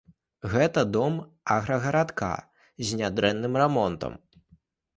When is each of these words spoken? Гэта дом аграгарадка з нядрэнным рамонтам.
Гэта 0.53 0.81
дом 0.95 1.19
аграгарадка 1.57 2.31
з 2.89 2.99
нядрэнным 3.03 3.53
рамонтам. 3.65 4.13